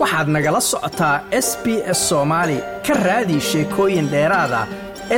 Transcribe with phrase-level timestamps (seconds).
[0.00, 1.16] waxaad nagala socotaa
[1.46, 1.66] s b
[1.98, 4.60] s soomaali ka raadi sheekooyin dheeraada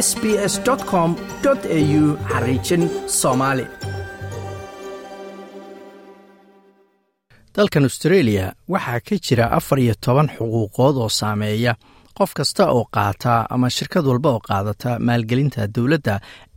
[0.07, 0.23] s b
[0.53, 0.55] s
[0.91, 1.11] com
[1.51, 2.83] au xariijin
[3.21, 3.65] soomaali
[7.57, 11.75] dalkan austreeliya waxaa ka jira afar iyo toban xuquuqood oo saameeya.
[12.19, 16.15] Qof kasta oo qaata ama shirkad walba oo qaadata maalgelinta dowladda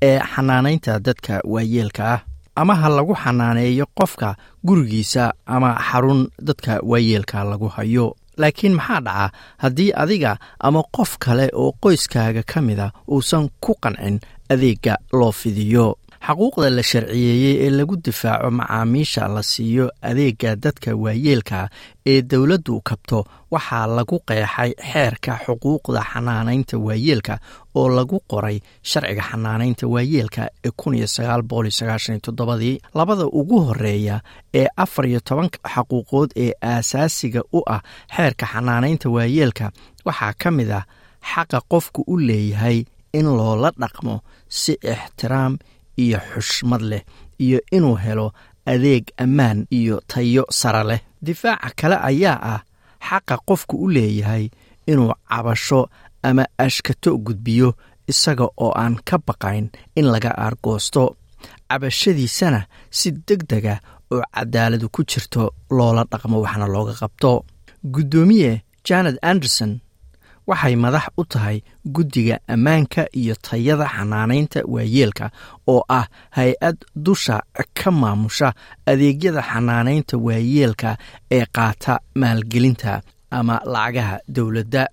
[0.09, 2.19] ee xanaanaynta dadka waayeelka ah
[2.55, 4.35] ama ha lagu xanaaneeyo qofka
[4.65, 8.15] gurigiisa ama xarun dadka waayeelka lagu hayo.
[8.37, 9.31] Laakiin maxaa dhaca
[9.63, 15.85] haddii adiga ama qof kale oo qoyskaaga ka mida uusan ku qancin adeegga loo fidiyo
[16.25, 21.69] xaquuqda la sharciyeeyey ee lagu difaaco macaamiisha la siiyo adeegga dadka waayeelka
[22.11, 23.19] ee dowladdu kabto
[23.51, 27.35] waxaa lagu qeexay xeerka xuquuqda xanaanaynta waayeelka
[27.79, 28.57] oo lagu qoray
[28.89, 30.71] sharciga xanaanaynta waayeelka ee
[32.61, 34.21] ii labada ugu horreeya
[34.53, 37.81] ee afar iyo tobanka xaquuqood ee aasaasiga u ah
[38.15, 39.71] xeerka xanaanaynta waayeelka
[40.05, 40.85] waxaa ka mid ah
[41.31, 42.77] xaqa qofku u leeyahay
[43.13, 44.15] in loola dhaqmo
[44.59, 45.57] si ixtiraam
[46.03, 47.03] iyo xushmad leh
[47.45, 48.27] iyo inuu helo
[48.71, 51.01] adeeg ammaan iyo tayo sare leh.
[51.25, 52.61] Difaaca kale ayaa ah
[53.07, 54.49] xaqa qofku u leeyahay
[54.91, 55.89] inuu cabasho
[56.23, 57.69] ama ashkato gudbiyo
[58.11, 59.65] isaga oo aan ka baqayn
[59.95, 61.03] in laga aargoosto.
[61.69, 62.61] Cabashadiisana
[62.97, 63.75] si deg dega
[64.13, 65.43] oo cadaaladu ku jirto
[65.77, 67.31] loola dhaqmo waxna looga qabto.
[67.93, 68.51] Guddoomiye
[68.87, 69.71] janet anderson
[70.47, 71.57] waxay madax u tahay
[71.95, 75.25] guddiga ammaanka iyo tayada xanaanaynta waayeelka
[75.67, 76.05] oo ah
[76.37, 77.37] hay'ad dusha
[77.77, 78.53] ka maamusha
[78.85, 80.97] adeegyada xanaanaynta waayeelka
[81.31, 83.01] ee qaata maalgelinta
[83.31, 84.83] ama lacagaha dowladda.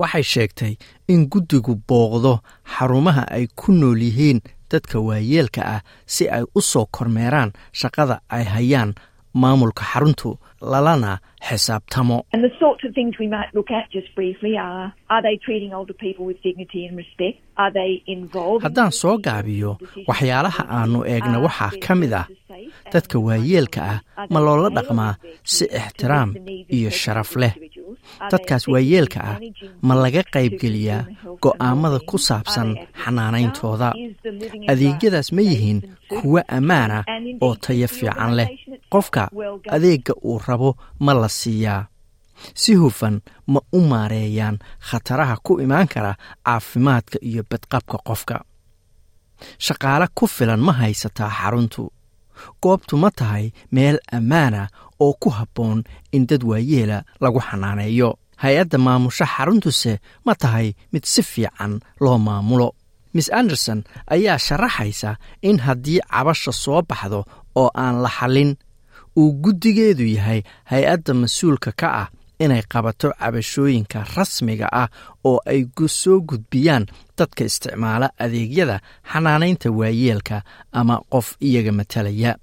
[0.00, 0.72] Waxay sheegtay
[1.12, 2.32] in guddigu booqdo
[2.74, 8.44] xarumaha ay ku nool yihiin dadka waayeelka ah si ay u soo kormeeraan shaqada ay
[8.54, 8.90] hayaan
[9.34, 10.28] maamulka xaruntu
[10.72, 11.12] lalana
[11.48, 12.16] xisaabtamo
[18.64, 19.70] haddaan soo gaabiyo
[20.08, 22.26] waxyaalaha aannu eegna waxaa ka mid ah
[22.92, 23.98] dadka waayeelka ah
[24.32, 25.14] ma loola dhaqmaa
[25.54, 26.30] si ixtiraam
[26.76, 27.54] iyo sharaf leh?
[28.32, 29.36] dadkaas waayeelka ah
[29.86, 31.02] ma laga qaybgeliyaa
[31.44, 32.68] go'aammada ku saabsan
[33.02, 33.88] xanaanayntooda
[34.72, 35.78] adeegyadaas ma yihiin
[36.20, 36.98] kuwo ammaana
[37.46, 38.48] oo tayo fiican leh.
[38.92, 39.22] qofka
[39.74, 40.53] adeegga uu rabo
[41.04, 41.82] ma la siiyaa.
[42.54, 43.16] Si hufan
[43.52, 44.56] ma u maareeyaan
[44.88, 46.12] khataraha ku imaan kara
[46.46, 48.36] caafimaadka iyo badqabka qofka.
[49.66, 51.82] Shaqaale ku filan ma haysataa xaruntu.
[52.62, 54.62] Goobtu ma tahay meel ammaana
[55.04, 55.78] oo ku habboon
[56.16, 58.10] in dad waayeela lagu xanaaneeyo.
[58.42, 59.92] Hay'adda maamusho xaruntuse
[60.26, 61.72] ma tahay mid si fiican
[62.04, 62.68] loo maamulo.
[63.14, 63.80] Miss anderson
[64.14, 65.10] ayaa sharaxaysa
[65.48, 67.20] in haddii cabasha soo baxdo
[67.60, 68.50] oo aan la xallin
[69.18, 70.42] uu guddigeedu yahay
[70.72, 72.08] hay'adda mas'uulka ka ah
[72.44, 74.88] inay qabato cabashooyinka rasmiga ah
[75.24, 76.86] oo ay soo gudbiyaan
[77.18, 78.80] dadka isticmaala adeegyada
[79.12, 80.42] xanaanaynta waayeelka
[80.72, 82.36] ama qof iyaga matalaya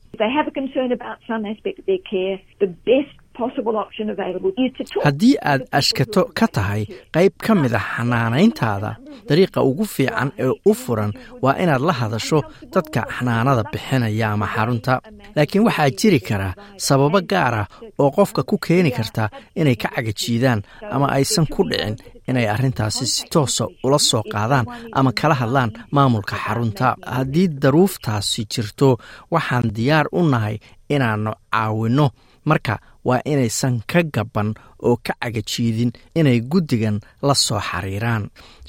[5.05, 6.83] haddii aad ashkato ka tahay
[7.15, 8.91] qayb ka mid a xanaanayntaada
[9.29, 11.11] dariiqa ugu fiican ee u furan
[11.43, 12.39] waa inaad la hadasho
[12.73, 14.93] dadka xanaanada bixinaya ama xarunta.
[15.35, 17.67] Laakiin waxaa jiri kara sababo gaar ah
[18.01, 20.59] oo qofka ku keeni karta inay ka cagajiidaan
[20.95, 21.95] ama aysan ku dhicin
[22.29, 24.65] inay arrintaasi si toosa ula soo qaadaan
[24.97, 26.87] ama kala hadlaan maamulka xarunta.
[27.15, 28.89] Haddii daruuftaasi jirto
[29.33, 30.57] waxaan diyaar u nahay
[30.89, 32.07] inaannu caawinno.
[32.49, 32.73] Marka
[33.07, 34.49] waa inaysan ka gaban
[34.87, 36.97] oo ka cagajiidin inay guddigan
[37.27, 38.23] la soo xiriiraan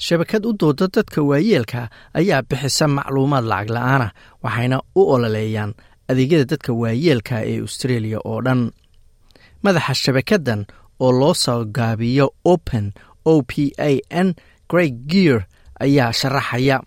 [0.05, 1.81] shabakad u dooda dadka waayeelka
[2.19, 4.11] ayaa bixisa macluumaad lacag la'aanah
[4.43, 5.71] waxayna u ololeeyaan
[6.09, 8.61] adeegyada dadka waayeelka ee australia oo dhan.
[9.63, 10.61] Madaxa shabakaddan
[10.99, 12.85] oo loo soo gaabiyo open
[13.25, 13.91] o p a
[14.25, 14.27] n
[14.71, 15.39] greg geer
[15.85, 16.77] ayaa sharaxaya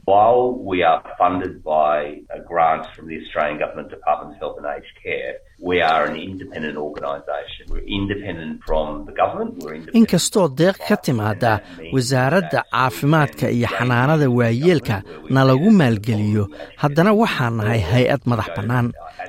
[10.01, 11.53] inkastoo deeq ka timaada
[11.95, 14.97] wasaaradda caafimaadka iyo xanaanada waayeelka
[15.35, 16.45] na lagu maalgeliyo
[16.83, 18.87] haddana waxaan nahay hay'ad madax bannaan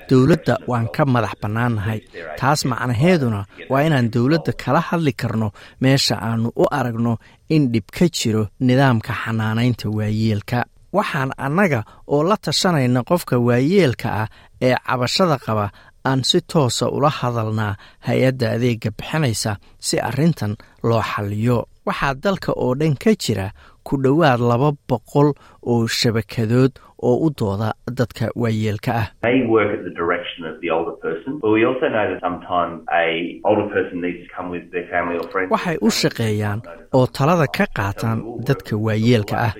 [0.09, 1.99] dowladda waan ka madax bannaannahay
[2.39, 3.41] taas macnaheeduna
[3.71, 5.47] waa inaan dowladda kala hadli karno
[5.81, 7.13] meesha aannu u aragno
[7.55, 10.59] in dhib ka jiro nidaamka xanaanaynta waayeelka
[10.97, 11.79] waxaan annaga
[12.13, 14.27] oo la tashanayna qofka waayeelka ah
[14.67, 15.65] ee cabashada qaba
[16.09, 17.73] aan si toosa ula hadalnaa
[18.07, 19.51] hay'adda adeegga bixinaysa
[19.87, 20.53] si arrintan
[20.87, 21.57] loo xalliyo.
[21.87, 23.47] Waxaa dalka oo dhan ka jira
[23.87, 25.29] ku dhowaad laba boqol
[25.71, 26.71] oo shabakadood
[27.07, 27.69] oo u dooda
[27.99, 29.07] dadka waayeelka ah.
[35.53, 36.59] Waxay u shaqeeyaan
[36.97, 39.53] oo talada ka qaataan dadka waayeelka ah.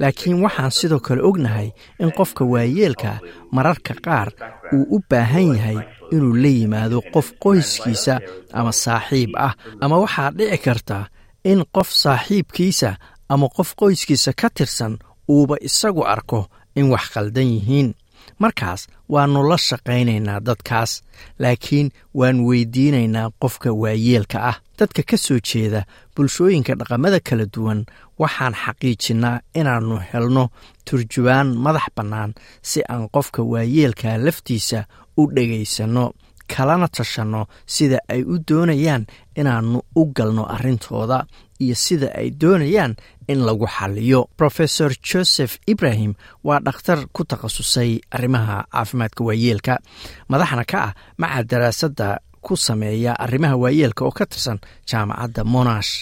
[0.00, 1.68] Laakiin waxaan sidoo kale ognahay
[2.02, 3.12] in qofka waayeelka
[3.54, 4.28] mararka qaar
[4.74, 5.78] uu u baahan yahay
[6.14, 8.14] inuu la yimaado qof qoyskiisa
[8.52, 9.54] ama saaxiib ah.
[9.80, 10.98] Ama waxaa dhici karta
[11.44, 12.90] in qof saaxiibkiisa
[13.32, 14.94] ama qof qoyskiisa ka tirsan
[15.34, 16.40] uuba isagu arko
[16.78, 17.90] in wax khaldan yihiin.
[18.42, 18.80] Markaas
[19.12, 20.92] waannu la shaqaynaynaa dadkaas
[21.42, 21.88] laakiin
[22.18, 24.56] waan weydiinaynaa qofka waayeelka ah.
[24.78, 25.80] Dadka ka soo jeeda
[26.14, 27.80] bulshooyinka dhaqamada kala duwan
[28.20, 30.44] waxaan xaqiijinnaa inaannu helno
[30.86, 32.30] turjubaan madax bannaan
[32.68, 34.80] si aan qofka waayeelka laftiisa
[35.20, 36.04] u dhegaysanno
[36.52, 37.42] kalana tashanno
[37.74, 39.04] sida ay u doonayaan
[39.40, 41.18] inaannu u galno arrintooda
[41.62, 42.94] iyo sida ay doonayaan
[43.32, 44.20] in lagu xalliyo.
[44.40, 46.12] Rofesor joseph ibrahim
[46.46, 49.74] waa dhakhtar ku takhasusay arrimaha caafimaadka waayeelka.
[50.30, 52.08] Madaxna ka ah maca daraasadda
[52.44, 55.92] ku sameeya arrimaha waayeelka oo ka tirsan jaamacadda monash.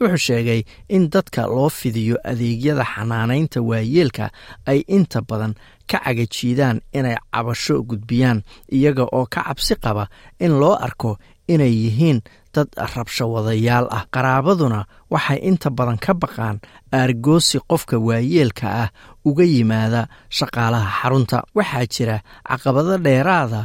[0.00, 4.30] Wuxuu sheegay in dadka loo fidiyo adeegyada xanaanaynta waayeelka
[4.70, 5.54] ay inta badan
[5.90, 8.38] ka cagajiidaan inay cabasho gudbiyaan
[8.76, 10.04] iyaga oo ka cabsi qaba
[10.44, 11.18] in loo arko
[11.52, 12.18] inay yihiin
[12.54, 14.04] dad rabsho wadayaal ah.
[14.14, 14.80] Qaraabaduna
[15.12, 16.56] waxay inta badan ka baqaan
[16.98, 18.88] aargoosi qofka waayeelka ah
[19.28, 20.02] uga yimaada
[20.36, 21.38] shaqaalaha xarunta.
[21.56, 22.16] Waxaa jira
[22.48, 23.62] caqabado dheeraada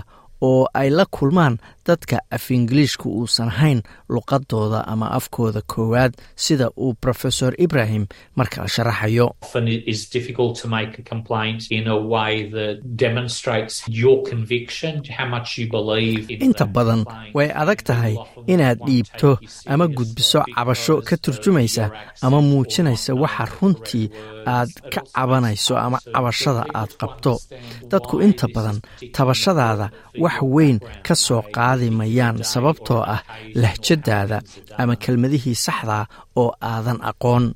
[0.47, 1.55] oo ay la kulmaan
[1.87, 3.79] dadka af ingiliishka uusan hayn
[4.13, 8.03] luqadooda ama afkooda koowaad sida uu rofesor ibrahim
[8.35, 9.27] markaa sharaxayo.
[16.47, 17.01] Inta badan
[17.33, 18.15] way adag tahay
[18.47, 19.37] inaad dhiibto
[19.67, 21.85] ama gudbiso cabasho ka turjumaysa
[22.21, 24.09] ama muujinaysa waxa runtii
[24.45, 27.33] aad ka cabanayso ama cabashada aad qabto.
[27.91, 28.77] dadku inta badan
[29.15, 29.87] tabashadaada
[30.23, 31.41] wax weyn ka soo
[31.73, 33.21] qaadi mayaan sababtoo ah
[33.55, 34.41] lahjadaada
[34.77, 36.05] ama kelmadihii saxdaa
[36.35, 37.53] oo aadan aqoon.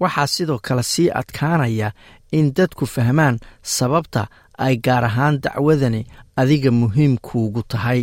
[0.00, 1.88] Waxaa sidoo kale sii adkaanaya
[2.32, 4.26] in dadku fahmaan sababta
[4.58, 6.06] ay gaar ahaan dacwadani
[6.36, 8.00] adiga muhiimkuugu tahay.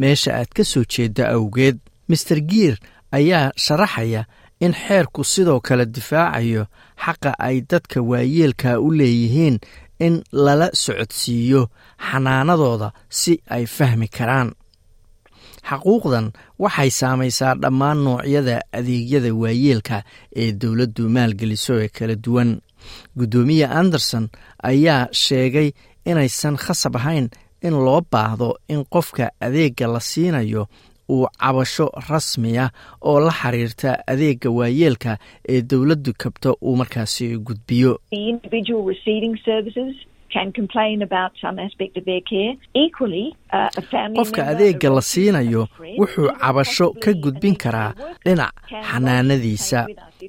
[0.00, 1.76] Meesha aad ka soo jeedda awgeed
[2.08, 2.74] master giir
[3.12, 4.24] ayaa sharaxaya
[4.60, 6.62] in xeerku sidoo kale difaacayo
[7.04, 9.56] xaqa ay dadka waayeelka u leeyihiin
[10.06, 11.62] in lala socodsiiyo
[12.08, 12.88] xanaanadooda
[13.18, 14.48] si ay fahmi karaan
[15.68, 16.26] xaquuqdan
[16.62, 19.98] waxay saamaysaa dhammaan noocyada adeegyada waayeelka
[20.42, 22.50] ee dowladdu maalgeliso ee kala duwan.
[23.18, 24.28] Guddoomiye anderson
[24.62, 25.68] ayaa sheegay
[26.10, 27.26] inaysan khasab ahayn
[27.66, 30.62] in loo baahdo in qofka adeegga la siinayo
[31.10, 32.70] uu cabasho rasmiya
[33.02, 35.12] oo la xiriirta adeegga waayeelka
[35.48, 37.92] ee dowladdu kabto uu markaasi gudbiyo
[44.18, 45.62] qofka adeegga la siinayo
[46.00, 47.90] wuxuu cabasho ka gudbin karaa
[48.24, 48.52] dhinac
[48.88, 49.80] xanaanadiisa.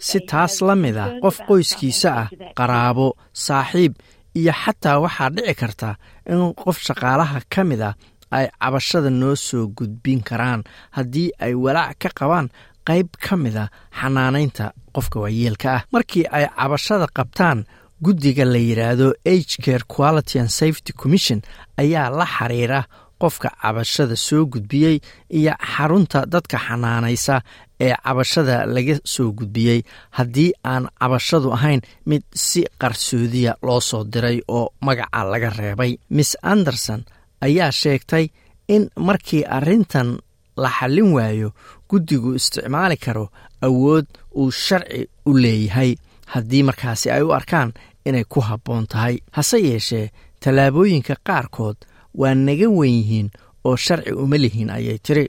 [0.07, 2.27] si taas la mida qof qoyskiisa ah
[2.59, 3.07] qaraabo
[3.45, 3.93] saaxiib
[4.39, 5.89] iyo xataa waxaa dhici karta
[6.31, 7.91] in qof shaqaalaha ka mid a
[8.37, 10.61] ay cabashada noo soo gudbin karaan
[10.97, 12.47] haddii ay walaac ka qabaan
[12.87, 13.63] qayb ka mida
[13.99, 14.65] xanaanaynta
[14.95, 15.81] qofka waayeelka ah.
[15.93, 17.59] Markii ay cabashada qabtaan
[18.01, 21.41] guddiga la yidhaahdo age care quality and safety commission
[21.77, 22.79] ayaa la xiriira
[23.21, 24.99] qofka cabashada soo gudbiyey
[25.29, 27.41] iyo xarunta dadka xanaanaysa
[27.85, 29.79] ee cabashada laga soo gudbiyey.
[30.17, 35.97] Haddii aan cabashadu ahayn mid si qarsoodiya loo soo diray oo magaca laga reebay.
[36.09, 37.01] Miss anderson
[37.41, 38.25] ayaa sheegtay
[38.67, 40.19] in markii arrintan
[40.57, 41.49] la xallin waayo
[41.89, 43.25] guddigu isticmaali karo
[43.61, 45.95] awood uu sharci u leeyahay.
[46.33, 47.71] Haddii markaasi ay u arkaan
[48.07, 49.15] inay ku habboon tahay.
[49.31, 50.09] Hase yeeshee
[50.39, 51.77] tallaabooyinka qaarkood
[52.19, 53.29] waa naga wen yihiin
[53.65, 55.25] oo sharci uma lihiin ayay tiri.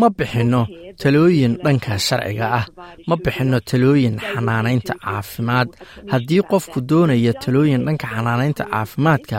[0.00, 0.62] Ma bixinno
[1.02, 2.66] talooyin dhanka sharciga ah.
[3.08, 5.68] ma bixinno talooyin xanaanaynta caafimaad.
[6.12, 9.38] haddii qofku doonaya talooyin dhanka xanaanaynta caafimaadka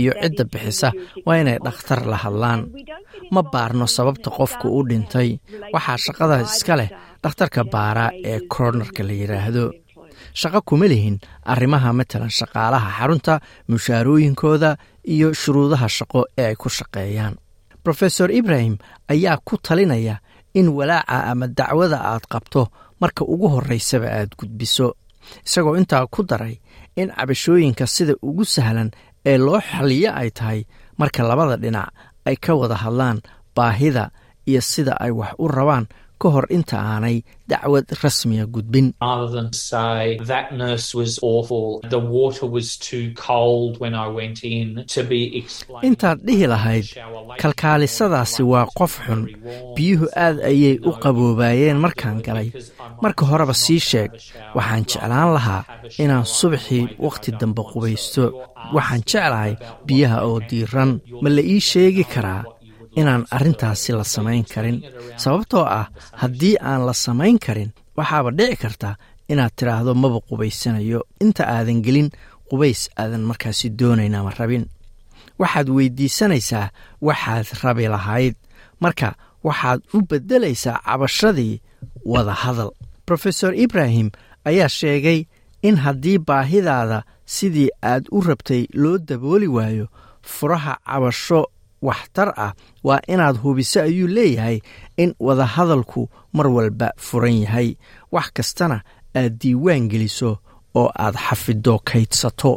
[0.00, 0.88] iyo cidda bixisa
[1.26, 2.60] waa inay dhakhtar la hadlaan.
[3.34, 5.30] Ma baarno sababta qofku u dhintay.
[5.74, 6.90] waxaa shaqada iska leh
[7.22, 9.64] dhakhtarka baara ee kornerka la yidhaahdo
[10.40, 11.16] shaqo kuma lihin.
[11.52, 13.34] Arrimaha matalan shaqaalaha xarunta
[13.68, 14.76] mushaarooyinkooda
[15.14, 17.34] iyo shuruudaha shaqo ee ay ku shaqeeyaan.
[17.86, 18.76] Rofesor ibrahim
[19.08, 20.20] ayaa ku talinaya
[20.54, 22.68] in walaaca ama dacwada aad qabto
[23.00, 24.94] marka ugu horreysaba aad gudbiso.
[25.46, 26.60] Isagoo intaa ku daray
[26.96, 28.90] in cabashooyinka sida ugu sahlan
[29.26, 30.60] ee loo xaliyo ay tahay
[31.00, 31.88] marka labada dhinac
[32.28, 33.18] ay ka wada hadlaan
[33.56, 34.10] baahida
[34.48, 35.86] iyo sida ay wax u rabaan
[36.20, 37.16] ka hor inta aanay
[37.50, 38.86] dacwad rasmiya gudbin.
[45.88, 46.86] Intaad dhihi lahayd
[47.42, 49.22] kalkaalisadaasi waa qof xun.
[49.76, 52.48] biyuhu aad ayay u qaboobaayeen markaan galay.
[53.02, 54.10] Marka horeba sii sheeg
[54.56, 55.62] waxaan jeclaan lahaa
[56.02, 58.24] inaan subaxii wakhti dambe qubaysto.
[58.76, 59.52] waxaan jeclahay
[59.86, 60.90] biyaha oo diiran
[61.22, 62.42] ma la ii sheegi karaa
[63.00, 64.78] inaan arrintaasi la samayn karin.
[65.22, 65.86] Sababtoo ah
[66.20, 68.90] haddii aan la samayn karin waxaaba dhici karta
[69.32, 71.00] inaad tidhaahdo maba qubaysanayo.
[71.24, 72.08] Inta aadan gelin
[72.50, 74.64] qubays aadan markaasi doonayn ama rabin.
[75.40, 76.66] Waxaad weyddiisanaysaa
[77.06, 78.34] waxaad rabi lahayd.
[78.82, 79.08] Marka
[79.46, 81.60] waxaad u beddelaysaa cabashadii
[82.12, 82.70] wada hadal.
[83.08, 84.10] Rofesor ibrahim
[84.44, 85.20] ayaa sheegay
[85.62, 89.86] in haddii baahidaada sidii aad u rabtay loo dabooli waayo
[90.22, 91.40] furaha cabasho
[91.82, 92.52] waxtar ah
[92.84, 94.60] waa inaad hubiso ayuu leeyahay
[94.96, 97.76] in wadahadalku mar walba furan yahay.
[98.12, 98.82] Wax kastana
[99.16, 100.38] aad diiwaan geliso
[100.74, 102.52] oo aad xafido kaydsato.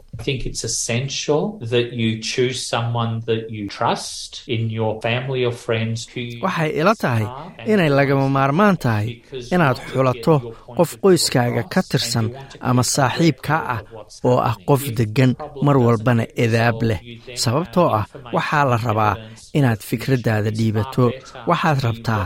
[6.44, 7.26] Waxay ila tahay
[7.72, 9.08] inay lagama maarmaan tahay
[9.54, 10.36] inaad xulato
[10.78, 12.28] qof qoyskaaga ka tirsan
[12.70, 13.82] ama saaxiibkaa ah
[14.30, 15.32] oo ah qof deggan
[15.66, 17.00] mar walbana edaab leh.
[17.44, 19.16] Sababtoo ah waxaa la rabaa
[19.58, 21.06] inaad fikraddaada dhiibato.
[21.50, 22.26] waxaad rabtaa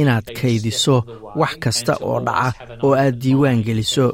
[0.00, 0.96] inaad kaydiso
[1.40, 2.50] wax kasta oo dhaca
[2.84, 4.06] oo aad diiwaan geliso.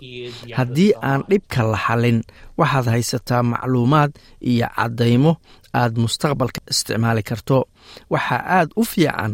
[0.57, 2.19] haddii aan dhibka la xallin.
[2.59, 4.11] Waxaad haysataa macluumaad
[4.51, 5.33] iyo caddaymo
[5.81, 7.59] aad mustaqbalka isticmaali karto.
[8.13, 9.33] Waxaa aad u fiican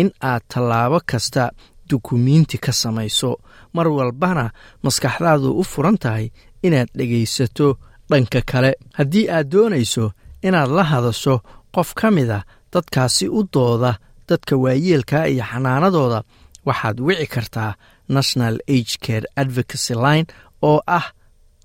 [0.00, 1.44] in aad tallaabo kasta
[1.90, 3.30] dukumiinti ka samayso.
[3.74, 4.44] Mar walbana
[4.84, 6.26] maskaxdaadu u furan tahay
[6.66, 7.68] inaad dhegaysato
[8.10, 8.70] dhanka kale.
[8.98, 10.04] Haddii aad doonayso
[10.46, 11.34] inaad la hadasho
[11.74, 12.38] qof ka mida
[12.72, 13.92] dadkaasi u dooda
[14.28, 16.18] dadka waayeelka iyo xanaanadooda.
[16.66, 17.72] Waxaad wici kartaa
[18.08, 20.26] national age care advocacy line
[20.62, 21.06] oo ah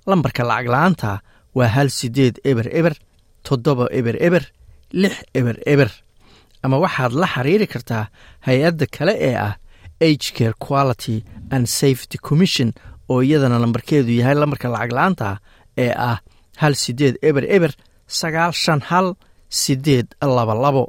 [0.10, 1.12] lambarka lacag la'aanta
[1.57, 2.95] waa hal sideed eber eber
[3.48, 4.43] toddoba eber eber
[5.01, 5.89] lix eber eber.
[6.63, 8.03] Ama waxaad la xiriiri kartaa
[8.48, 9.53] hay'adda kale ee ah
[10.07, 11.17] age care quality
[11.53, 12.69] and safety commission
[13.12, 15.27] oo iyadana lambarkeedu yahay lambarka lacag la'aanta
[15.83, 16.17] ee ah
[16.62, 17.72] hal sideed eber eber
[18.19, 19.07] sagaal shan hal
[19.62, 20.86] sideed laba labo.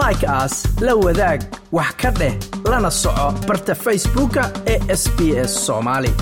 [0.00, 0.54] Like aas
[0.86, 1.40] la wadaag
[1.76, 2.34] wax ka dheh
[2.70, 5.18] lana soco barta facebooka ee sb
[5.50, 6.12] s soomaali